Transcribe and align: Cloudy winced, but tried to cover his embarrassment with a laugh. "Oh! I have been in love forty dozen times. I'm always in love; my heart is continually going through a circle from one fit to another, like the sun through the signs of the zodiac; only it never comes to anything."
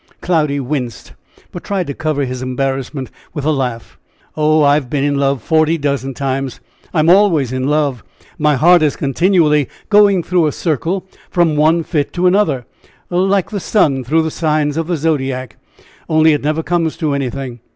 Cloudy 0.19 0.59
winced, 0.59 1.13
but 1.51 1.63
tried 1.63 1.85
to 1.85 1.93
cover 1.93 2.25
his 2.25 2.41
embarrassment 2.41 3.11
with 3.35 3.45
a 3.45 3.51
laugh. 3.51 3.99
"Oh! 4.35 4.63
I 4.63 4.73
have 4.73 4.89
been 4.89 5.03
in 5.03 5.19
love 5.19 5.43
forty 5.43 5.77
dozen 5.77 6.15
times. 6.15 6.59
I'm 6.91 7.07
always 7.07 7.51
in 7.51 7.67
love; 7.67 8.03
my 8.39 8.55
heart 8.55 8.81
is 8.81 8.95
continually 8.95 9.69
going 9.89 10.23
through 10.23 10.47
a 10.47 10.51
circle 10.53 11.05
from 11.29 11.55
one 11.55 11.83
fit 11.83 12.13
to 12.13 12.25
another, 12.25 12.65
like 13.11 13.51
the 13.51 13.59
sun 13.59 14.03
through 14.03 14.23
the 14.23 14.31
signs 14.31 14.75
of 14.75 14.87
the 14.87 14.97
zodiac; 14.97 15.57
only 16.09 16.33
it 16.33 16.41
never 16.43 16.63
comes 16.63 16.97
to 16.97 17.13
anything." 17.13 17.59